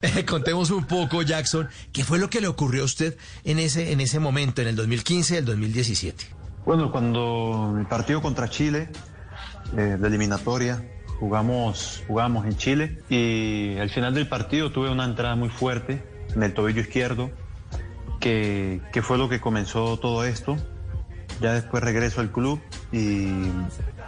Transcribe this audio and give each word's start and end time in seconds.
Contemos 0.26 0.70
un 0.70 0.84
poco, 0.84 1.20
Jackson, 1.20 1.68
¿qué 1.92 2.04
fue 2.04 2.18
lo 2.18 2.30
que 2.30 2.40
le 2.40 2.48
ocurrió 2.48 2.82
a 2.82 2.84
usted 2.86 3.18
en 3.44 3.58
ese, 3.58 3.92
en 3.92 4.00
ese 4.00 4.18
momento, 4.18 4.62
en 4.62 4.68
el 4.68 4.76
2015 4.76 5.34
y 5.34 5.36
el 5.36 5.44
2017? 5.44 6.24
Bueno, 6.64 6.90
cuando 6.90 7.76
el 7.78 7.86
partido 7.86 8.22
contra 8.22 8.48
Chile, 8.48 8.88
eh, 9.76 9.98
de 10.00 10.08
eliminatoria, 10.08 10.82
jugamos, 11.18 12.02
jugamos 12.06 12.46
en 12.46 12.56
Chile 12.56 13.02
y 13.10 13.76
al 13.76 13.90
final 13.90 14.14
del 14.14 14.26
partido 14.26 14.72
tuve 14.72 14.90
una 14.90 15.04
entrada 15.04 15.36
muy 15.36 15.50
fuerte 15.50 16.02
en 16.34 16.42
el 16.42 16.54
tobillo 16.54 16.80
izquierdo, 16.80 17.30
que, 18.20 18.80
que 18.94 19.02
fue 19.02 19.18
lo 19.18 19.28
que 19.28 19.38
comenzó 19.38 19.98
todo 19.98 20.24
esto. 20.24 20.56
Ya 21.42 21.52
después 21.52 21.82
regreso 21.82 22.22
al 22.22 22.32
club 22.32 22.58
y 22.90 23.28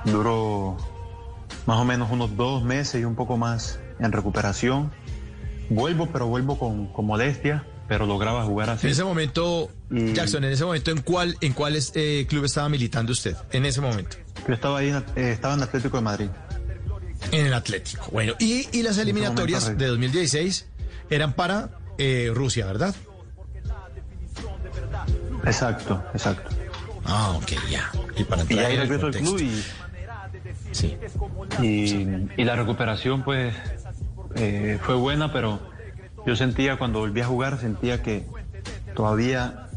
duró 0.06 0.78
más 1.66 1.78
o 1.78 1.84
menos 1.84 2.10
unos 2.10 2.34
dos 2.34 2.64
meses 2.64 3.02
y 3.02 3.04
un 3.04 3.14
poco 3.14 3.36
más 3.36 3.78
en 3.98 4.10
recuperación. 4.12 4.90
Vuelvo, 5.74 6.08
pero 6.12 6.26
vuelvo 6.26 6.58
con, 6.58 6.86
con 6.88 7.06
modestia, 7.06 7.64
pero 7.88 8.06
lograba 8.06 8.44
jugar 8.44 8.70
así. 8.70 8.86
En 8.86 8.92
ese 8.92 9.04
momento, 9.04 9.70
Y- 9.90 10.12
Jackson, 10.12 10.44
en 10.44 10.52
ese 10.52 10.64
momento, 10.64 10.90
¿en 10.90 11.00
cuál, 11.02 11.36
en 11.40 11.52
cuáles 11.52 11.92
eh, 11.94 12.26
club 12.28 12.44
estaba 12.44 12.68
militando 12.68 13.12
usted? 13.12 13.36
En 13.52 13.64
ese 13.66 13.80
momento. 13.80 14.16
Yo 14.46 14.54
estaba 14.54 14.78
ahí, 14.78 14.88
eh, 15.16 15.30
estaba 15.32 15.54
en 15.54 15.62
Atlético 15.62 15.96
de 15.98 16.02
Madrid. 16.02 16.28
En 17.30 17.46
el 17.46 17.54
Atlético. 17.54 18.06
Bueno, 18.12 18.34
y, 18.38 18.66
y 18.76 18.82
las 18.82 18.98
eliminatorias 18.98 19.62
momento, 19.64 19.84
de 19.84 19.90
2016 19.90 20.66
eran 21.10 21.32
para 21.34 21.70
eh, 21.98 22.30
Rusia, 22.34 22.66
¿verdad? 22.66 22.94
Exacto, 25.44 26.02
exacto. 26.14 26.50
Ah, 27.04 27.32
ok, 27.36 27.52
ya. 27.70 27.90
Y 28.16 28.24
para 28.24 28.42
Y 28.42 28.46
entrar 28.52 28.66
ahí 28.66 28.74
en 28.76 28.80
el 28.82 28.88
regreso 28.88 29.06
al 29.06 29.12
contexto. 29.12 29.36
club 29.36 29.48
y 29.48 29.62
Sí. 30.72 30.96
y, 31.60 32.40
y 32.40 32.44
la 32.44 32.56
recuperación 32.56 33.22
pues 33.24 33.54
eh, 34.34 34.78
fue 34.82 34.94
buena, 34.94 35.32
pero 35.32 35.60
yo 36.26 36.36
sentía 36.36 36.78
cuando 36.78 37.00
volví 37.00 37.20
a 37.20 37.26
jugar, 37.26 37.58
sentía 37.58 38.02
que 38.02 38.24
todavía 38.94 39.68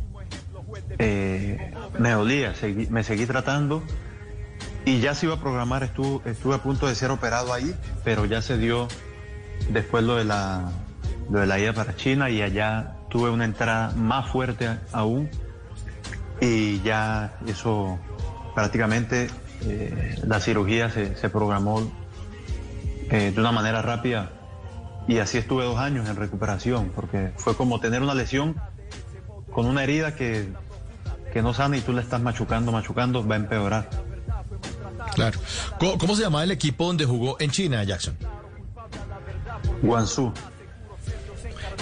eh, 1.00 1.73
me 1.98 2.11
dolía, 2.11 2.53
me 2.89 3.03
seguí 3.03 3.26
tratando 3.26 3.83
y 4.86 5.00
ya 5.00 5.16
se 5.16 5.26
iba 5.26 5.36
a 5.36 5.39
programar, 5.39 5.83
estuve, 5.83 6.31
estuve 6.31 6.56
a 6.56 6.59
punto 6.59 6.88
de 6.88 6.95
ser 6.95 7.11
operado 7.11 7.53
ahí, 7.53 7.76
pero 8.03 8.26
ya 8.26 8.42
se 8.42 8.58
dio 8.58 8.88
después 9.70 10.03
lo 10.03 10.16
de 10.16 10.26
la, 10.26 10.72
lo 11.30 11.39
de 11.39 11.48
la 11.48 11.59
ida 11.59 11.73
para 11.73 11.95
China 11.95 12.30
y 12.30 12.42
allá 12.42 12.95
tuve 13.09 13.30
una 13.30 13.45
entrada 13.45 13.92
más 13.95 14.30
fuerte 14.30 14.70
aún 14.92 15.30
y 16.39 16.81
ya 16.81 17.38
eso 17.48 17.98
prácticamente 18.53 19.28
eh, 19.64 20.20
la 20.26 20.39
cirugía 20.39 20.89
se, 20.89 21.16
se 21.16 21.30
programó 21.30 21.92
de 23.09 23.33
una 23.38 23.52
manera 23.52 23.83
rápida 23.83 24.31
y 25.08 25.20
así 25.20 25.38
estuve 25.38 25.64
dos 25.64 25.78
años 25.78 26.09
en 26.09 26.16
recuperación 26.16 26.92
porque 26.95 27.31
fue 27.38 27.56
como 27.56 27.80
tener 27.80 28.02
una 28.02 28.14
lesión 28.16 28.56
con 29.52 29.66
una 29.66 29.84
herida 29.84 30.16
que, 30.16 30.48
que 31.31 31.42
no 31.42 31.53
sana 31.53 31.78
y 31.78 31.81
tú 31.81 31.94
le 31.94 32.02
estás 32.02 32.22
machucando, 32.22 32.72
machucando, 32.72 33.26
va 33.26 33.36
a 33.36 33.38
empeorar. 33.38 33.89
Claro. 35.14 35.39
¿Cómo, 35.80 35.98
cómo 35.98 36.16
se 36.16 36.23
llamaba 36.23 36.43
el 36.43 36.52
equipo 36.52 36.88
donde 36.88 37.05
jugó 37.05 37.38
en 37.39 37.52
China, 37.52 37.83
Jackson? 37.83 38.17
Guangzhou. 39.82 40.33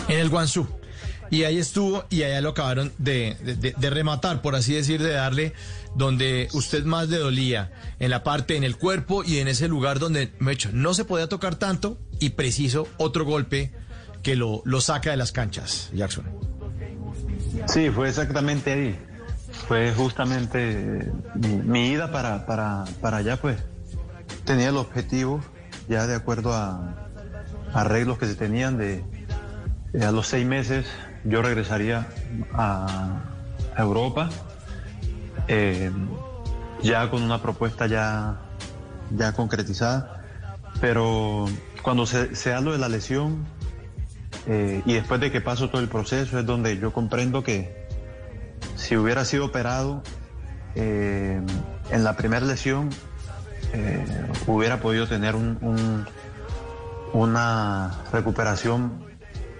En 0.07 0.19
el 0.19 0.29
Guangzhou. 0.29 0.67
Y 1.33 1.45
ahí 1.45 1.57
estuvo 1.57 2.05
y 2.11 2.21
allá 2.21 2.41
lo 2.41 2.49
acabaron 2.49 2.91
de, 2.99 3.35
de- 3.75 3.89
rematar, 3.89 4.43
por 4.43 4.53
así 4.55 4.75
decir, 4.75 5.01
de 5.01 5.13
darle 5.13 5.53
donde 5.95 6.47
usted 6.53 6.83
más 6.85 7.09
le 7.09 7.17
dolía, 7.17 7.71
en 7.97 8.11
la 8.11 8.23
parte, 8.23 8.55
en 8.55 8.63
el 8.63 8.77
cuerpo 8.77 9.23
y 9.23 9.39
en 9.39 9.47
ese 9.47 9.67
lugar 9.67 9.97
donde, 9.97 10.31
hecho, 10.51 10.69
no 10.73 10.93
se 10.93 11.05
podía 11.05 11.27
tocar 11.27 11.55
tanto 11.55 11.97
y 12.19 12.29
preciso 12.29 12.87
otro 12.97 13.25
golpe 13.25 13.71
que 14.21 14.35
lo, 14.35 14.61
lo 14.63 14.79
saca 14.79 15.09
de 15.09 15.17
las 15.17 15.31
canchas, 15.31 15.89
Jackson. 15.91 16.25
Sí, 17.67 17.89
fue 17.89 18.09
exactamente 18.09 18.71
ahí. 18.71 18.99
Fue 19.67 19.91
justamente 19.91 20.99
eh, 20.99 21.11
mi, 21.33 21.47
mi 21.57 21.87
ida 21.93 22.11
para, 22.11 22.45
para, 22.45 22.85
para 23.01 23.17
allá, 23.17 23.37
pues 23.41 23.57
tenía 24.45 24.69
el 24.69 24.77
objetivo, 24.77 25.43
ya 25.89 26.05
de 26.05 26.13
acuerdo 26.13 26.53
a 26.53 27.09
arreglos 27.73 28.19
que 28.19 28.27
se 28.27 28.35
tenían, 28.35 28.77
de 28.77 29.03
eh, 29.93 30.03
a 30.03 30.11
los 30.11 30.27
seis 30.27 30.45
meses 30.45 30.85
yo 31.23 31.41
regresaría 31.41 32.07
a, 32.53 33.21
Europa, 33.77 34.29
eh, 35.47 35.91
ya 36.81 37.09
con 37.09 37.23
una 37.23 37.41
propuesta 37.41 37.87
ya, 37.87 38.37
ya 39.11 39.33
concretizada, 39.33 40.21
pero 40.81 41.45
cuando 41.81 42.05
se, 42.05 42.35
se 42.35 42.53
de 42.71 42.77
la 42.77 42.89
lesión, 42.89 43.45
eh, 44.47 44.81
y 44.85 44.93
después 44.93 45.21
de 45.21 45.31
que 45.31 45.39
paso 45.41 45.69
todo 45.69 45.81
el 45.81 45.87
proceso 45.87 46.37
es 46.37 46.45
donde 46.45 46.77
yo 46.77 46.91
comprendo 46.91 47.43
que 47.43 47.73
si 48.75 48.97
hubiera 48.97 49.23
sido 49.25 49.45
operado 49.45 50.03
eh, 50.75 51.41
en 51.91 52.03
la 52.03 52.15
primera 52.17 52.45
lesión, 52.45 52.89
hubiera 54.47 54.79
podido 54.81 55.07
tener 55.07 55.35
un- 55.35 55.57
un- 55.61 56.05
una 57.13 57.91
recuperación 58.11 59.03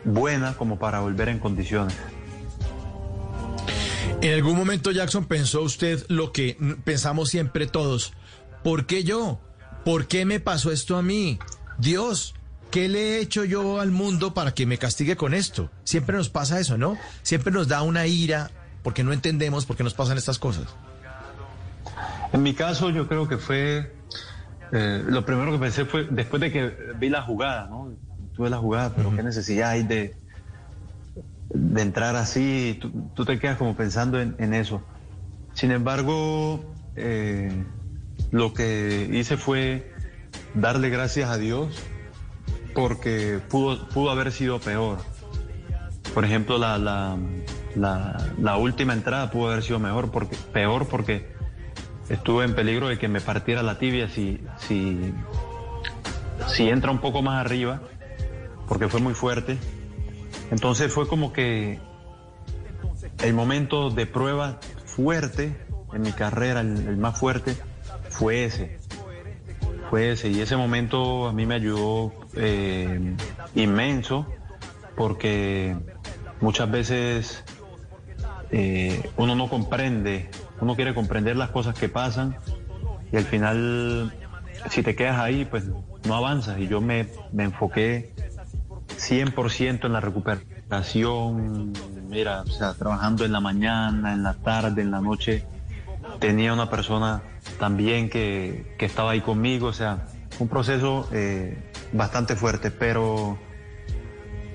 buena 0.04 0.54
como 0.54 0.80
para 0.80 1.00
volver 1.00 1.30
en 1.30 1.40
condiciones. 1.40 1.96
En 4.22 4.34
algún 4.34 4.56
momento, 4.56 4.92
Jackson, 4.92 5.26
pensó 5.26 5.62
usted 5.62 6.06
lo 6.08 6.32
que 6.32 6.58
pensamos 6.86 7.30
siempre 7.30 7.68
todos. 7.68 8.14
¿Por 8.64 8.86
qué 8.86 9.04
yo? 9.04 9.42
¿Por 9.84 10.08
qué 10.08 10.26
me 10.26 10.40
pasó 10.40 10.72
esto 10.72 10.96
a 10.96 11.02
mí? 11.02 11.40
Dios, 11.78 12.34
¿qué 12.72 12.88
le 12.88 13.18
he 13.18 13.20
hecho 13.20 13.44
yo 13.44 13.82
al 13.82 13.92
mundo 13.92 14.34
para 14.34 14.54
que 14.54 14.66
me 14.66 14.78
castigue 14.78 15.18
con 15.18 15.34
esto? 15.34 15.70
Siempre 15.84 16.16
nos 16.16 16.30
pasa 16.30 16.60
eso, 16.60 16.78
¿no? 16.78 16.98
Siempre 17.22 17.52
nos 17.52 17.68
da 17.68 17.82
una 17.82 18.08
ira 18.08 18.50
porque 18.82 19.04
no 19.04 19.12
entendemos 19.12 19.66
por 19.66 19.76
qué 19.76 19.84
nos 19.84 19.94
pasan 19.94 20.18
estas 20.18 20.40
cosas. 20.40 20.68
En 22.32 22.44
mi 22.44 22.54
caso 22.54 22.90
yo 22.90 23.08
creo 23.08 23.28
que 23.28 23.38
fue, 23.38 23.94
eh, 24.72 25.04
lo 25.06 25.26
primero 25.26 25.52
que 25.52 25.60
pensé 25.60 25.86
fue, 25.86 26.08
después 26.10 26.42
de 26.42 26.52
que 26.52 26.74
vi 26.98 27.10
la 27.10 27.24
jugada, 27.24 27.68
¿no? 27.68 27.94
Tuve 28.36 28.50
la 28.50 28.58
jugada, 28.58 28.94
pero 28.96 29.16
qué 29.16 29.24
necesidad 29.24 29.72
hay 29.72 29.84
de, 29.84 30.16
de 31.54 31.82
entrar 31.82 32.16
así, 32.16 32.78
tú, 32.82 32.92
tú 33.14 33.26
te 33.26 33.40
quedas 33.40 33.58
como 33.58 33.76
pensando 33.76 34.20
en, 34.20 34.36
en 34.40 34.54
eso. 34.54 34.82
Sin 35.54 35.72
embargo, 35.72 36.74
eh, 36.96 37.64
lo 38.32 38.54
que 38.54 39.10
hice 39.12 39.38
fue 39.38 39.92
darle 40.56 40.90
gracias 40.90 41.30
a 41.30 41.38
Dios 41.38 41.84
porque 42.74 43.40
pudo, 43.50 43.88
pudo 43.90 44.10
haber 44.10 44.32
sido 44.32 44.60
peor. 44.60 44.98
Por 46.14 46.26
ejemplo, 46.26 46.58
la, 46.58 46.78
la, 46.78 47.18
la, 47.76 48.32
la 48.40 48.58
última 48.58 48.94
entrada 48.94 49.32
pudo 49.32 49.52
haber 49.52 49.64
sido 49.64 49.80
mejor 49.80 50.12
porque, 50.12 50.36
peor 50.52 50.88
porque 50.88 51.32
estuve 52.10 52.46
en 52.46 52.56
peligro 52.56 52.88
de 52.88 52.98
que 52.98 53.08
me 53.08 53.22
partiera 53.22 53.64
la 53.64 53.78
tibia 53.78 54.10
si, 54.10 54.44
si, 54.58 55.14
si 56.48 56.70
entra 56.70 56.92
un 56.92 57.00
poco 57.00 57.22
más 57.22 57.44
arriba, 57.44 57.82
porque 58.68 58.88
fue 58.88 59.00
muy 59.00 59.14
fuerte. 59.14 59.58
Entonces 60.52 60.92
fue 60.92 61.08
como 61.08 61.34
que 61.34 61.80
el 63.24 63.34
momento 63.34 63.90
de 63.90 64.06
prueba 64.06 64.60
fuerte 64.86 65.56
en 65.94 66.02
mi 66.02 66.12
carrera, 66.12 66.62
el, 66.62 66.98
más 66.98 67.20
fuerte, 67.20 67.56
fue 68.10 68.46
ese. 68.46 68.80
Fue 69.90 70.12
ese. 70.12 70.30
Y 70.30 70.42
ese 70.42 70.56
momento 70.56 71.28
a 71.28 71.34
mí 71.34 71.46
me 71.46 71.56
ayudó 71.56 72.12
eh, 72.36 73.16
inmenso, 73.56 74.26
porque 74.96 75.76
muchas 76.42 76.70
veces 76.70 77.44
eh, 78.52 79.10
uno 79.18 79.36
no 79.36 79.50
comprende, 79.50 80.30
uno 80.60 80.76
quiere 80.76 80.94
comprender 80.94 81.36
las 81.36 81.50
cosas 81.50 81.78
que 81.78 81.90
pasan 81.90 82.38
y 83.12 83.18
al 83.18 83.24
final 83.24 84.14
si 84.70 84.84
te 84.84 84.96
quedas 84.96 85.20
ahí 85.20 85.46
pues 85.46 85.66
no 86.06 86.16
avanzas 86.16 86.60
y 86.60 86.68
yo 86.68 86.80
me, 86.80 87.08
me 87.32 87.46
enfoqué 87.46 88.13
100% 88.98 89.86
en 89.86 89.94
la 89.94 90.00
recuperación, 90.00 91.74
mira, 92.10 92.42
o 92.42 92.48
sea, 92.48 92.74
trabajando 92.74 93.26
en 93.26 93.32
la 93.32 93.40
mañana, 93.40 94.14
en 94.14 94.24
la 94.24 94.34
tarde, 94.36 94.82
en 94.82 94.92
la 94.92 95.02
noche, 95.02 95.46
tenía 96.20 96.54
una 96.54 96.70
persona 96.70 97.24
también 97.60 98.10
que, 98.10 98.76
que 98.78 98.86
estaba 98.86 99.12
ahí 99.12 99.22
conmigo, 99.22 99.68
o 99.68 99.74
sea, 99.74 100.08
un 100.40 100.48
proceso 100.48 101.08
eh, 101.12 101.58
bastante 101.92 102.36
fuerte, 102.36 102.72
pero 102.72 103.38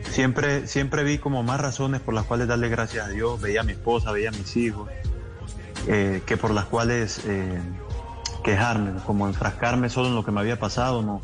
siempre, 0.03 0.67
siempre 0.67 1.05
vi 1.05 1.19
como 1.19 1.43
más 1.43 1.61
razones 1.61 2.01
por 2.01 2.15
las 2.15 2.25
cuales 2.25 2.49
darle 2.49 2.69
gracias 2.69 3.07
a 3.07 3.09
Dios. 3.11 3.41
Veía 3.41 3.61
a 3.61 3.65
mi 3.65 3.73
esposa, 3.73 4.13
veía 4.13 4.31
a 4.31 4.33
mis 4.33 4.57
hijos, 4.57 4.91
eh, 5.87 6.23
que 6.27 6.37
por 6.37 6.53
las 6.53 6.67
cuales 6.67 7.23
eh, 7.27 7.61
quejarme, 8.43 9.01
como 9.07 9.29
enfrascarme 9.29 9.89
solo 9.89 10.09
en 10.09 10.15
lo 10.15 10.25
que 10.25 10.33
me 10.33 10.41
había 10.41 10.59
pasado. 10.59 11.03
No, 11.03 11.23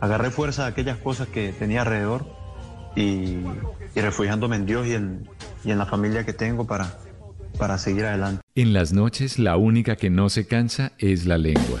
agarré 0.00 0.30
fuerza 0.30 0.64
de 0.64 0.68
aquellas 0.70 0.98
cosas 0.98 1.28
que 1.28 1.52
tenía 1.52 1.82
alrededor 1.82 2.39
y, 2.96 3.38
refugiándome 3.94 4.56
en 4.56 4.66
Dios 4.66 4.86
y 4.86 4.94
en, 4.94 5.28
y 5.64 5.70
en 5.70 5.78
la 5.78 5.86
familia 5.86 6.24
que 6.24 6.32
tengo 6.32 6.66
para, 6.66 6.98
para 7.58 7.78
seguir 7.78 8.04
adelante. 8.06 8.42
En 8.54 8.72
las 8.72 8.92
noches 8.92 9.38
la 9.38 9.56
única 9.56 9.96
que 9.96 10.10
no 10.10 10.28
se 10.28 10.46
cansa 10.46 10.92
es 10.98 11.26
la 11.26 11.38
lengua. 11.38 11.80